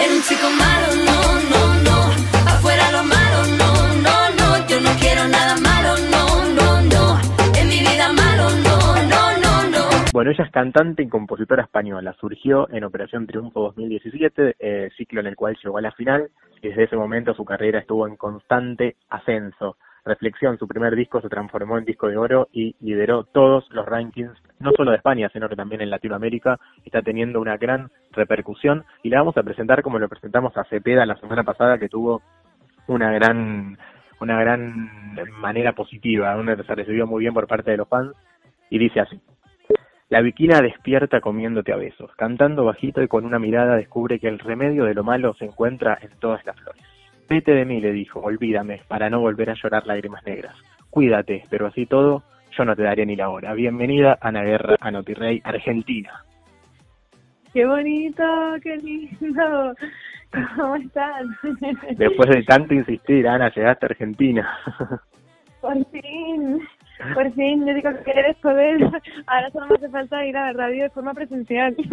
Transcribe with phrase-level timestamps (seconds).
[0.00, 1.18] Un chico malo, no,
[1.50, 1.96] no, no.
[2.50, 3.70] Afuera lo malo, no,
[4.04, 4.66] no, no.
[4.66, 7.20] Yo no quiero nada malo, no, no, no.
[7.58, 8.78] En mi vida malo, no,
[9.08, 9.88] no, no, no.
[10.12, 12.14] Bueno, ella es cantante y compositora española.
[12.18, 16.30] Surgió en Operación Triunfo 2017, eh, ciclo en el cual llegó a la final.
[16.62, 19.76] Desde ese momento su carrera estuvo en constante ascenso.
[20.04, 24.32] Reflexión, su primer disco se transformó en disco de oro y lideró todos los rankings,
[24.58, 26.58] no solo de España, sino que también en Latinoamérica.
[26.84, 31.06] Está teniendo una gran repercusión y la vamos a presentar como lo presentamos a Cepeda
[31.06, 32.22] la semana pasada, que tuvo
[32.86, 33.76] una gran
[34.20, 34.90] una gran
[35.40, 38.12] manera positiva, una se recibió muy bien por parte de los fans
[38.68, 39.20] y dice así.
[40.10, 44.38] La viquina despierta comiéndote a besos, cantando bajito y con una mirada descubre que el
[44.38, 46.89] remedio de lo malo se encuentra en todas las flores.
[47.30, 50.56] Vete de mí, le dijo, olvídame, para no volver a llorar lágrimas negras.
[50.90, 53.54] Cuídate, pero así todo, yo no te daré ni la hora.
[53.54, 56.24] Bienvenida, Ana Guerra, a Notirrey, Argentina.
[57.52, 58.24] Qué bonito,
[58.60, 59.74] qué lindo.
[60.56, 61.24] ¿Cómo estás?
[61.96, 64.58] Después de tanto insistir, Ana, llegaste a Argentina.
[65.60, 66.60] Por fin,
[67.14, 68.78] por fin, yo digo que eres poder.
[69.26, 71.76] Ahora solo me hace falta ir a la radio de forma presencial.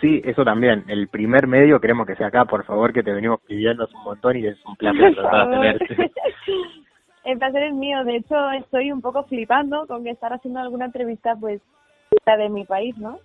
[0.00, 0.84] Sí, eso también.
[0.88, 4.36] El primer medio queremos que sea acá, por favor, que te venimos pidiendo un montón
[4.36, 5.14] y es un placer
[5.50, 6.10] tenerte.
[7.24, 8.04] El placer es mío.
[8.04, 11.60] De hecho, estoy un poco flipando con que estar haciendo alguna entrevista, pues,
[12.26, 13.18] la de mi país, ¿no?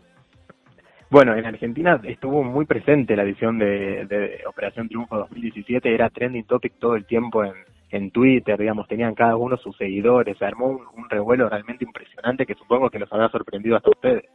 [1.09, 6.46] Bueno, en Argentina estuvo muy presente la edición de, de Operación Triunfo 2017, era trending
[6.46, 7.54] topic todo el tiempo en,
[7.90, 12.46] en Twitter, digamos, tenían cada uno sus seguidores, se armó un, un revuelo realmente impresionante
[12.46, 14.26] que supongo que los habrá sorprendido hasta ustedes.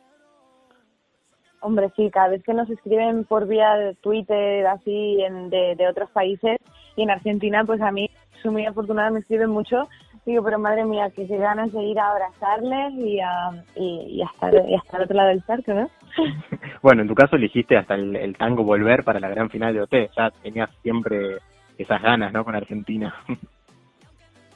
[1.61, 5.89] Hombre, sí, cada vez que nos escriben por vía de Twitter, así, en, de, de
[5.89, 6.59] otros países,
[6.97, 8.11] y en Argentina, pues a mí,
[8.43, 9.89] soy muy afortunada, me escriben mucho.
[10.27, 14.23] Digo, pero madre mía, que qué ganas de ir a abrazarles y a, y, y
[14.23, 15.89] a estar, y a estar al otro lado del charco, ¿no?
[16.83, 19.83] Bueno, en tu caso elegiste hasta el, el tango Volver para la gran final de
[19.83, 21.39] OT, ya tenías siempre
[21.79, 22.45] esas ganas, ¿no?
[22.45, 23.15] Con Argentina.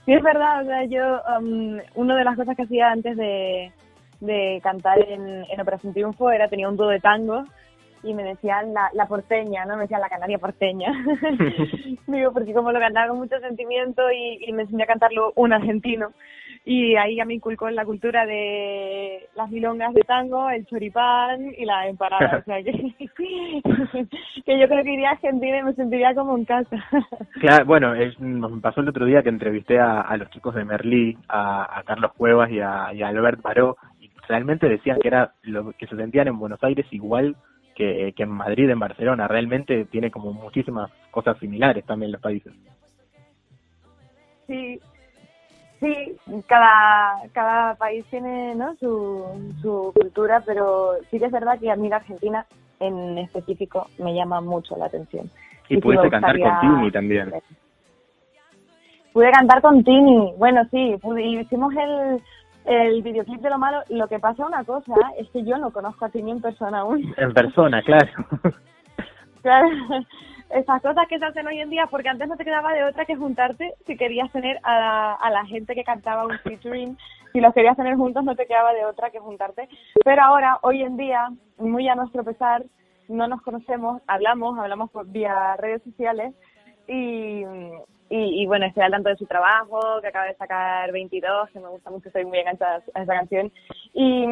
[0.04, 3.72] Sí, es verdad, o sea, yo, um, una de las cosas que hacía antes de,
[4.20, 7.44] de cantar en, en Operación Triunfo era, tenía un dúo de tango
[8.02, 9.74] y me decían la, la porteña, ¿no?
[9.74, 10.92] Me decían la canaria porteña.
[12.06, 15.52] Digo, porque como lo cantaba con mucho sentimiento y, y me enseñó a cantarlo un
[15.52, 16.10] argentino.
[16.68, 21.54] Y ahí ya me inculcó en la cultura de las milongas de tango, el choripán
[21.56, 22.38] y la empanada.
[22.38, 22.72] O sea, que,
[24.44, 26.76] que yo creo que iría a Argentina y me sentiría como en casa.
[27.40, 30.64] Claro, bueno, es- nos pasó el otro día que entrevisté a, a los chicos de
[30.64, 35.06] Merlí, a, a Carlos Cuevas y a, y a Albert Baró, y realmente decían que
[35.06, 37.36] era lo que se sentían en Buenos Aires igual
[37.76, 39.28] que, que en Madrid, en Barcelona.
[39.28, 42.52] Realmente tiene como muchísimas cosas similares también los países.
[44.48, 44.80] Sí,
[45.86, 46.16] sí,
[46.46, 48.74] cada, cada país tiene ¿no?
[48.76, 49.24] su,
[49.62, 52.46] su cultura, pero sí que es verdad que a mí la Argentina
[52.80, 55.30] en específico me llama mucho la atención.
[55.68, 57.32] Y sí pudiste cantar con Tini también.
[59.12, 62.22] Pude cantar con Tini, bueno, sí, pude- y hicimos el,
[62.66, 63.82] el videoclip de lo malo.
[63.88, 67.14] Lo que pasa una cosa es que yo no conozco a Tini en persona aún.
[67.16, 68.10] En persona, claro.
[69.42, 69.68] Claro,
[70.50, 73.04] esas cosas que se hacen hoy en día, porque antes no te quedaba de otra
[73.04, 76.96] que juntarte si querías tener a la, a la gente que cantaba un featuring,
[77.32, 79.68] si los querías tener juntos no te quedaba de otra que juntarte.
[80.04, 82.64] Pero ahora, hoy en día, muy a nuestro pesar,
[83.08, 86.34] no nos conocemos, hablamos, hablamos por vía redes sociales
[86.86, 87.44] y,
[88.08, 91.60] y, y, bueno, estoy al tanto de su trabajo, que acaba de sacar 22, que
[91.60, 93.52] me gusta mucho, soy muy enganchada a esa canción.
[93.92, 94.26] Y,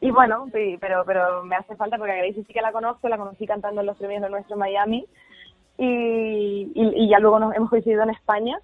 [0.00, 3.08] y bueno, sí, pero pero me hace falta porque a Gracie sí que la conozco,
[3.08, 5.06] la conocí cantando en los premios de nuestro Miami
[5.78, 8.58] y, y, y ya luego nos hemos coincidido en España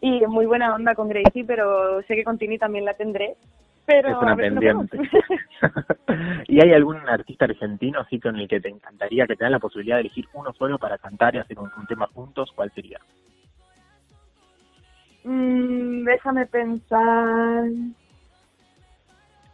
[0.00, 3.36] y es muy buena onda con Gracie, pero sé que con Tini también la tendré.
[3.86, 4.98] Pero es una pendiente.
[6.48, 9.58] ¿Y hay algún artista argentino así con el que te encantaría que te dan la
[9.58, 12.50] posibilidad de elegir uno solo para cantar y hacer un, un tema juntos?
[12.54, 12.98] ¿Cuál sería?
[15.24, 17.64] Mm, déjame pensar.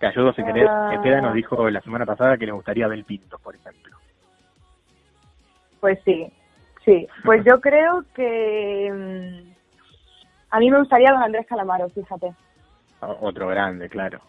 [0.01, 0.67] Que ayudo si querés.
[0.69, 0.91] Ah.
[0.93, 3.99] Cepeda nos dijo la semana pasada que le gustaría Bel Pinto, por ejemplo.
[5.79, 6.33] Pues sí,
[6.85, 7.07] sí.
[7.25, 9.53] Pues yo creo que mm,
[10.51, 12.33] a mí me gustaría don Andrés Calamaro, fíjate.
[13.01, 14.21] Otro grande, claro.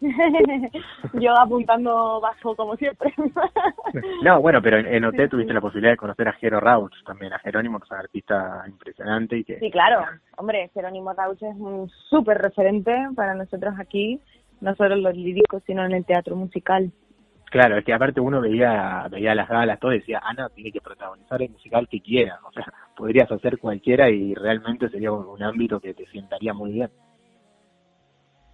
[1.14, 3.12] yo apuntando bajo como siempre.
[4.22, 7.32] No, bueno, pero en, en OT tuviste la posibilidad de conocer a Jero Rauch también,
[7.32, 9.58] a Jerónimo, que es un artista impresionante y que...
[9.58, 10.04] Sí, claro.
[10.36, 14.20] Hombre, Jerónimo Rauch es un súper referente para nosotros aquí,
[14.60, 16.92] no solo en los líricos, sino en el teatro musical.
[17.50, 20.80] Claro, es que aparte uno veía veía las galas, todo y decía, Ana tiene que
[20.80, 22.38] protagonizar el musical que quiera.
[22.46, 22.64] O sea,
[22.96, 26.90] podrías hacer cualquiera y realmente sería un, ámbito que te sientaría muy bien.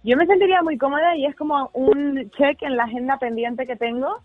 [0.03, 3.75] Yo me sentiría muy cómoda y es como un check en la agenda pendiente que
[3.75, 4.19] tengo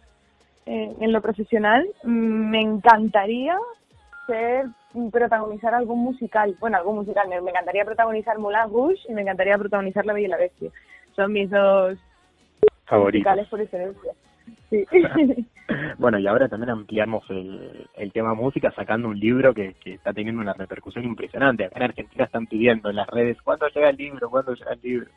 [0.67, 3.57] eh, en lo profesional, mm, me encantaría
[4.27, 4.67] ser
[5.11, 6.57] protagonizar algún musical.
[6.61, 7.29] Bueno, algún musical.
[7.29, 10.71] Me, me encantaría protagonizar Moulin Rouge y me encantaría protagonizar La Bella y la Bestia.
[11.17, 11.99] Son mis dos
[12.87, 13.21] Favoritos.
[13.21, 14.13] musicales por excelencia.
[14.69, 14.87] Sí.
[15.99, 20.13] Bueno, y ahora también ampliamos el, el tema música sacando un libro que, que está
[20.13, 21.65] teniendo una repercusión impresionante.
[21.65, 24.29] Acá en Argentina están pidiendo en las redes, ¿cuándo llega el libro?
[24.31, 25.09] ¿Cuándo llega el libro?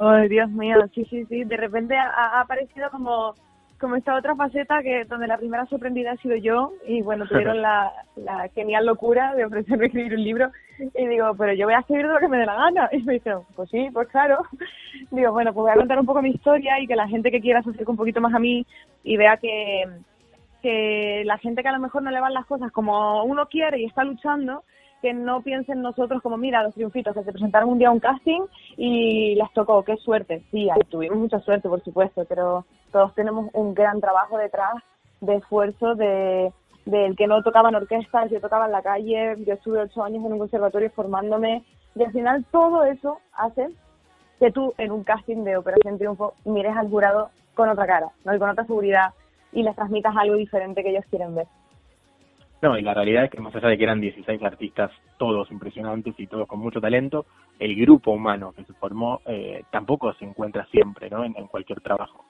[0.00, 1.44] Ay, Dios mío, sí, sí, sí.
[1.44, 3.34] De repente ha, ha aparecido como,
[3.82, 7.60] como esta otra faceta que donde la primera sorprendida ha sido yo y bueno, tuvieron
[7.60, 11.80] la, la genial locura de ofrecerme escribir un libro y digo, pero yo voy a
[11.80, 12.88] escribir lo que me dé la gana.
[12.92, 14.38] Y me dijeron, pues sí, pues claro.
[15.10, 17.40] Digo, bueno, pues voy a contar un poco mi historia y que la gente que
[17.40, 18.64] quiera se acerque un poquito más a mí
[19.02, 19.84] y vea que,
[20.62, 23.80] que la gente que a lo mejor no le van las cosas como uno quiere
[23.80, 24.62] y está luchando,
[25.00, 27.92] que no piensen en nosotros como, mira, los triunfitos, que se presentaron un día a
[27.92, 28.42] un casting
[28.76, 30.44] y les tocó, qué suerte.
[30.52, 34.74] Sí, ahí tuvimos mucha suerte, por supuesto, pero todos tenemos un gran trabajo detrás
[35.20, 36.52] de esfuerzo, de
[36.84, 40.24] del que no tocaba en orquesta, el tocaba en la calle, yo estuve ocho años
[40.24, 43.68] en un conservatorio formándome y al final todo eso hace
[44.40, 48.34] que tú en un casting de Operación Triunfo mires al jurado con otra cara, ¿no?
[48.34, 49.10] y con otra seguridad
[49.52, 51.46] y les transmitas algo diferente que ellos quieren ver.
[52.62, 56.14] No, y la realidad es que más allá de que eran 16 artistas, todos impresionantes
[56.18, 57.26] y todos con mucho talento,
[57.58, 61.24] el grupo humano que se formó eh, tampoco se encuentra siempre, ¿no?
[61.24, 62.24] En cualquier trabajo.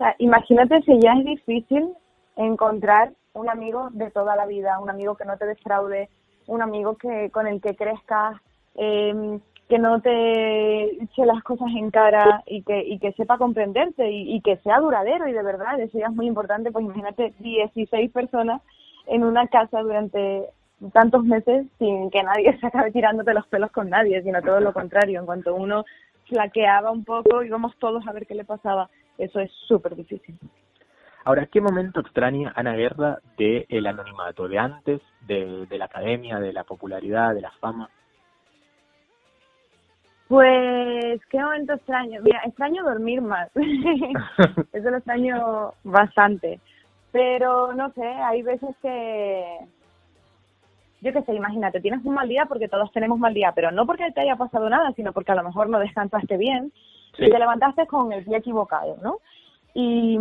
[0.00, 1.92] Sea, imagínate si ya es difícil
[2.36, 6.08] encontrar un amigo de toda la vida, un amigo que no te defraude,
[6.46, 8.40] un amigo que con el que crezcas,
[8.76, 9.38] eh,
[9.68, 14.36] que no te eche las cosas en cara y que, y que sepa comprenderte y,
[14.36, 15.28] y que sea duradero.
[15.28, 18.62] Y de verdad, eso ya es muy importante, pues imagínate 16 personas
[19.06, 20.46] en una casa durante
[20.94, 24.72] tantos meses sin que nadie se acabe tirándote los pelos con nadie, sino todo lo
[24.72, 25.84] contrario, en cuanto uno
[26.26, 28.88] flaqueaba un poco íbamos todos a ver qué le pasaba,
[29.20, 30.38] eso es súper difícil.
[31.24, 34.48] Ahora, ¿qué momento extraña Ana Guerra del el anonimato?
[34.48, 37.90] ¿De antes, de, de la academia, de la popularidad, de la fama?
[40.28, 42.20] Pues, qué momento extraño.
[42.22, 43.50] Mira, extraño dormir más.
[44.72, 46.60] Eso lo extraño bastante.
[47.12, 49.58] Pero, no sé, hay veces que...
[51.02, 53.86] Yo qué sé, imagínate, tienes un mal día porque todos tenemos mal día, pero no
[53.86, 56.72] porque te haya pasado nada, sino porque a lo mejor no descansaste bien
[57.18, 59.18] Y te levantaste con el pie equivocado, ¿no?
[59.74, 60.18] Y,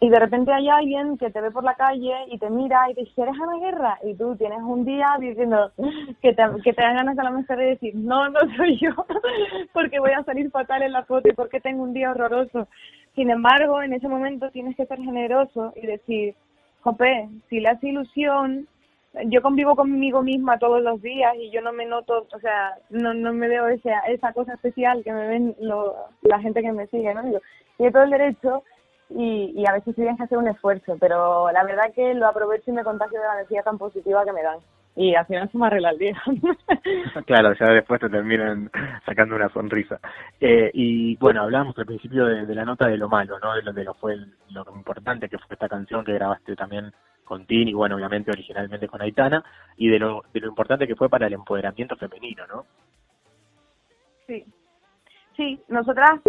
[0.00, 2.94] y de repente hay alguien que te ve por la calle y te mira y
[2.94, 3.98] te dice, ¿eres Ana Guerra?
[4.04, 5.72] Y tú tienes un día diciendo
[6.22, 8.90] que te, que te dan ganas a lo mejor de decir, no, no soy yo,
[9.72, 12.68] porque voy a salir fatal en la foto y porque tengo un día horroroso.
[13.16, 16.36] Sin embargo, en ese momento tienes que ser generoso y decir,
[16.82, 18.68] jope, si le hace ilusión,
[19.26, 23.14] yo convivo conmigo misma todos los días y yo no me noto, o sea, no,
[23.14, 26.86] no me veo esa, esa cosa especial que me ven lo, la gente que me
[26.88, 27.22] sigue, ¿no?
[27.22, 27.40] Digo,
[27.76, 28.62] tiene todo el derecho
[29.10, 32.70] y, y a veces tienes que hacer un esfuerzo, pero la verdad que lo aprovecho
[32.70, 34.58] y me contagio de la energía tan positiva que me dan.
[34.94, 36.20] Y al final se me arregla el día.
[37.26, 38.68] claro, ya después te terminan
[39.06, 40.00] sacando una sonrisa.
[40.40, 43.54] Eh, y bueno, hablábamos al principio de, de la nota de lo malo, ¿no?
[43.54, 44.16] De lo, de lo fue
[44.50, 46.92] lo importante que fue esta canción que grabaste también
[47.28, 49.44] con Tini, bueno, obviamente originalmente con Aitana,
[49.76, 52.64] y de lo, de lo importante que fue para el empoderamiento femenino, ¿no?
[54.26, 54.46] Sí.
[55.36, 56.20] Sí, nosotras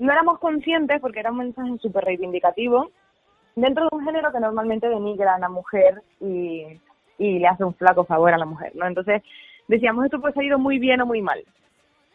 [0.00, 2.90] no éramos conscientes porque era un mensaje súper reivindicativo
[3.54, 6.64] dentro de un género que normalmente denigra a la mujer y,
[7.16, 8.86] y le hace un flaco favor a la mujer, ¿no?
[8.86, 9.22] Entonces
[9.68, 11.44] decíamos esto puede salir muy bien o muy mal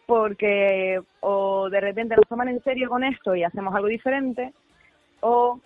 [0.05, 4.53] porque o de repente nos toman en serio con esto y hacemos algo diferente
[5.21, 5.59] o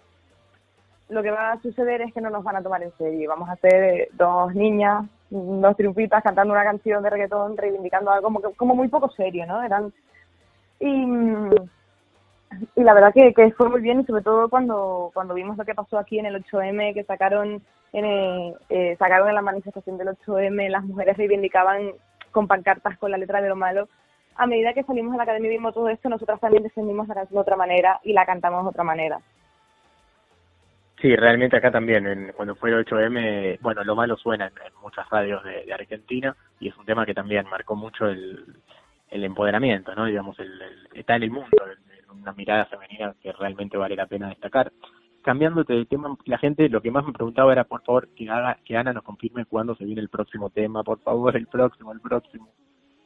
[1.09, 3.29] lo que va a suceder es que no nos van a tomar en serio.
[3.29, 8.41] Vamos a ser dos niñas, dos triunfitas cantando una canción de reggaetón reivindicando algo como,
[8.55, 9.61] como muy poco serio, ¿no?
[9.63, 9.93] Eran
[10.79, 11.05] y,
[12.75, 16.19] la verdad que, fue muy bien sobre todo cuando cuando vimos lo que pasó aquí
[16.19, 17.61] en el 8M que sacaron
[17.93, 21.91] en el- eh, sacaron en la manifestación del 8M las mujeres reivindicaban
[22.31, 23.87] con pancartas con la letra de lo malo.
[24.35, 27.15] A medida que salimos de la academia y vimos todo esto nosotras también defendimos la
[27.15, 29.19] canción de otra manera y la cantamos de otra manera
[31.03, 35.09] Sí, realmente acá también, en- cuando fue el 8M, bueno, lo malo suena en, muchas
[35.09, 38.55] radios de, Argentina y es un tema que también marcó mucho el,
[39.09, 40.05] empoderamiento, ¿no?
[40.05, 40.49] Digamos, el,
[40.93, 41.57] está en el mundo,
[42.09, 44.71] una mirada femenina que realmente vale la pena destacar.
[45.23, 48.57] Cambiándote de tema, la gente lo que más me preguntaba era, por favor, que, haga,
[48.63, 51.99] que Ana nos confirme cuándo se viene el próximo tema, por favor, el próximo, el
[51.99, 52.47] próximo.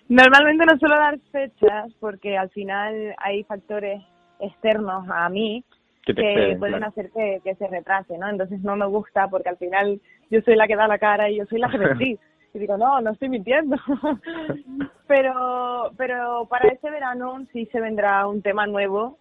[0.10, 4.00] Normalmente no suelo dar fechas porque al final hay factores
[4.40, 5.66] externos a mí
[6.06, 6.88] Que pueden claro.
[6.88, 8.30] hacer que, que se retrase, ¿no?
[8.30, 11.38] Entonces no me gusta porque al final yo soy la que da la cara y
[11.38, 12.20] yo soy la que mentí.
[12.54, 13.78] Y digo, no, no estoy mintiendo.
[15.08, 19.18] pero, pero para este verano sí se vendrá un tema nuevo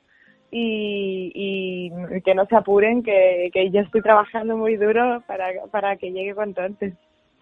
[0.50, 5.96] y, y que no se apuren, que, que yo estoy trabajando muy duro para, para
[5.96, 6.94] que llegue cuanto antes.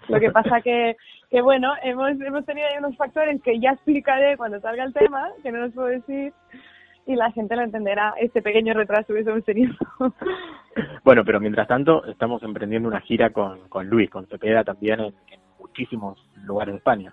[0.08, 0.96] Lo que pasa que,
[1.30, 5.30] que bueno, hemos, hemos tenido ahí unos factores que ya explicaré cuando salga el tema,
[5.42, 6.32] que no los puedo decir,
[7.06, 9.74] y la gente lo entenderá, este pequeño retraso que hemos tenido.
[11.02, 15.14] Bueno, pero mientras tanto estamos emprendiendo una gira con, con Luis, con Cepeda también en,
[15.28, 17.12] en muchísimos lugares de España.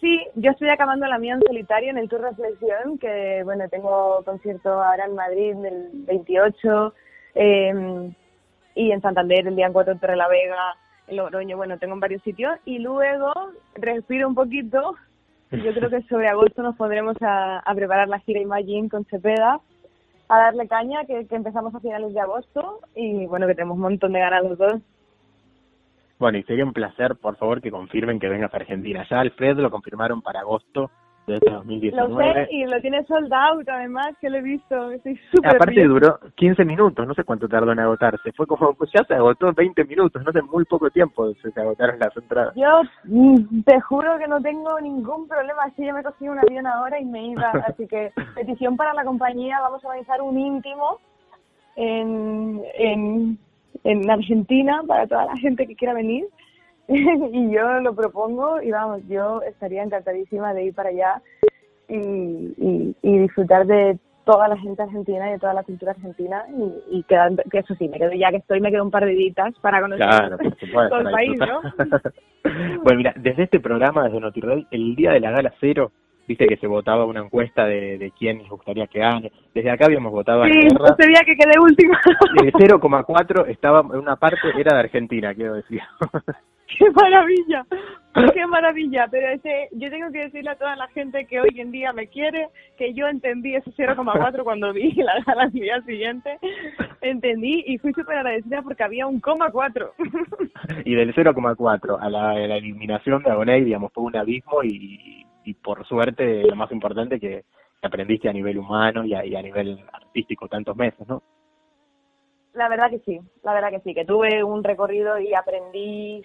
[0.00, 4.22] Sí, yo estoy acabando la mía en solitario en el Tour Reflexión, que bueno, tengo
[4.24, 6.94] concierto ahora en Madrid el 28
[7.34, 8.10] eh,
[8.74, 10.74] y en Santander el día 4 en Torre la Vega,
[11.06, 13.30] en Logroño, bueno, tengo en varios sitios y luego
[13.74, 14.96] respiro un poquito
[15.50, 19.60] yo creo que sobre agosto nos pondremos a, preparar la gira Imagine con Cepeda,
[20.28, 23.82] a darle caña, que, que empezamos a finales de agosto y bueno, que tenemos un
[23.82, 24.74] montón de ganas los dos.
[26.18, 29.06] Bueno, y sería un placer, por favor, que confirmen que vengas a Argentina.
[29.08, 30.90] Ya Alfred lo confirmaron para agosto
[31.30, 32.34] de este Lo 2019.
[32.34, 35.88] sé y lo tiene sold out además, que lo he visto, estoy súper Aparte bien.
[35.88, 38.32] duró 15 minutos, no sé cuánto tardó en agotarse.
[38.32, 41.50] Fue como, pues ya se agotó en 20 minutos, no sé, muy poco tiempo se,
[41.50, 42.54] se agotaron las entradas.
[42.56, 46.66] Yo mm, te juro que no tengo ningún problema, así yo me cogí un avión
[46.66, 50.98] ahora y me iba, así que petición para la compañía, vamos a organizar un íntimo
[51.76, 53.38] en, en,
[53.84, 56.26] en Argentina para toda la gente que quiera venir
[57.32, 61.22] y yo lo propongo y vamos, yo estaría encantadísima de ir para allá
[61.88, 66.44] y, y, y disfrutar de toda la gente argentina y de toda la cultura argentina
[66.56, 69.04] y, y quedar- que eso sí, me quedo ya que estoy, me quedo un par
[69.04, 70.88] de días para conocer Claro, por supuesto.
[70.90, 71.60] todo el país, ¿no?
[72.84, 75.90] bueno, mira, desde este programa, desde NotiRed, el día de la gala cero,
[76.28, 79.32] viste que se votaba una encuesta de, de quién les gustaría que gane.
[79.52, 80.94] Desde acá habíamos votado a Sí, Guerra.
[80.96, 81.98] ese día que quedé última.
[82.44, 85.80] De 0,4 estaba en una parte era de Argentina, quiero decir.
[86.78, 87.66] ¡Qué maravilla!
[88.34, 89.06] ¡Qué maravilla!
[89.10, 92.08] Pero ese, yo tengo que decirle a toda la gente que hoy en día me
[92.08, 96.38] quiere que yo entendí ese 0,4 cuando vi la gala al día siguiente.
[97.00, 99.92] Entendí y fui súper agradecida porque había un coma 4.
[100.84, 105.26] y del 0,4 a la, a la eliminación de Agoney, digamos, fue un abismo y,
[105.44, 107.44] y por suerte lo más importante que
[107.80, 111.22] que aprendiste a nivel humano y a, y a nivel artístico tantos meses, ¿no?
[112.52, 116.22] La verdad que sí, la verdad que sí, que tuve un recorrido y aprendí.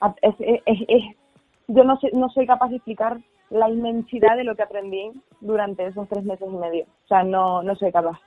[0.00, 1.16] A- Es, es, es- es-
[1.68, 3.18] yo no, sé, no soy capaz de explicar
[3.50, 6.84] la inmensidad de lo que aprendí durante esos tres meses y medio.
[7.04, 8.18] O sea, no, no soy capaz.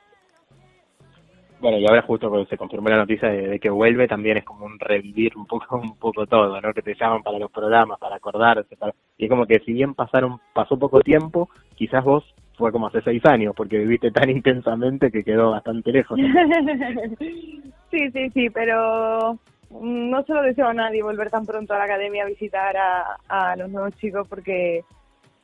[1.59, 4.43] Bueno, y ahora justo cuando se confirmó la noticia de, de que vuelve, también es
[4.43, 6.73] como un revivir un poco un poco todo, ¿no?
[6.73, 8.93] Que te llaman para los programas, para acordarse, para...
[9.17, 12.23] y es como que si bien pasaron pasó poco tiempo, quizás vos
[12.57, 16.17] fue como hace seis años, porque viviste tan intensamente que quedó bastante lejos.
[17.19, 19.37] sí, sí, sí, pero
[19.79, 23.55] no se lo deseo a nadie volver tan pronto a la academia a visitar a,
[23.55, 24.83] los nuevos chicos porque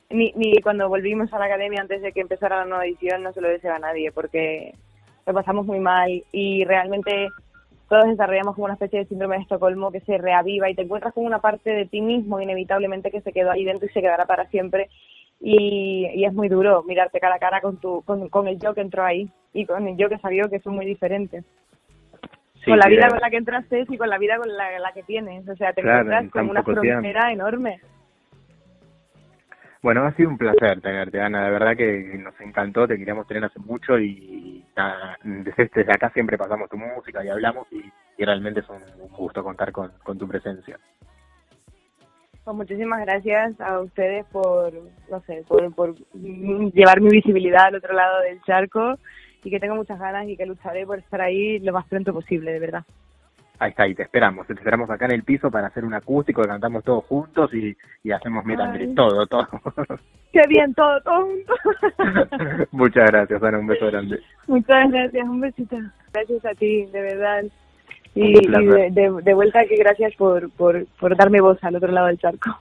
[0.10, 3.31] ni, ni cuando volvimos a la academia antes de que empezara la nueva edición no
[3.34, 4.74] se lo deseo a nadie porque
[5.25, 7.29] lo pasamos muy mal y realmente
[7.89, 11.13] todos desarrollamos como una especie de síndrome de Estocolmo que se reaviva y te encuentras
[11.13, 14.25] con una parte de ti mismo inevitablemente que se quedó ahí dentro y se quedará
[14.25, 14.89] para siempre
[15.39, 18.74] y, y es muy duro mirarte cara a cara con tu con, con el yo
[18.74, 21.46] que entró ahí y con el yo que salió que son muy diferentes
[22.68, 24.92] Sí, con la vida con la que entraste y con la vida con la, la
[24.94, 26.82] que tienes o sea te Claro, encuentras en con una tiempo.
[26.82, 27.82] frontera enorme
[29.82, 31.46] Bueno, ha sido un placer tenerte, Ana.
[31.46, 36.10] De verdad que nos encantó, te queríamos tener hace mucho y nada, desde, desde acá
[36.10, 37.84] siempre pasamos tu música y hablamos y,
[38.18, 40.78] y realmente es un, un gusto contar con, con tu presencia.
[42.44, 44.74] Pues muchísimas gracias a ustedes por,
[45.12, 48.98] no sé, por, por llevar mi visibilidad al otro lado del charco
[49.44, 52.51] y que tengo muchas ganas y que lucharé por estar ahí lo más pronto posible,
[52.51, 52.84] de verdad.
[53.60, 54.46] Ahí está, y te esperamos.
[54.46, 58.12] Te esperamos acá en el piso para hacer un acústico, cantamos todos juntos y, y
[58.12, 58.60] hacemos meet
[58.96, 59.48] todo, todo.
[60.32, 60.74] ¡Qué bien!
[60.75, 62.67] Todo, todo junto.
[62.72, 63.58] Muchas gracias, Ana.
[63.58, 64.20] Un beso grande.
[64.48, 65.77] Muchas gracias, un besito.
[66.13, 67.44] Gracias a ti, de verdad.
[68.13, 71.91] Y, y de, de, de vuelta que gracias por, por, por darme voz al otro
[71.91, 72.60] lado del charco.